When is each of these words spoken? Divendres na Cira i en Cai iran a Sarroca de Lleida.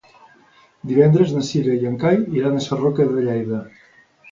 Divendres 0.91 1.35
na 1.35 1.43
Cira 1.51 1.77
i 1.83 1.87
en 1.91 2.01
Cai 2.05 2.19
iran 2.41 2.57
a 2.57 2.65
Sarroca 2.71 3.09
de 3.15 3.29
Lleida. 3.31 3.65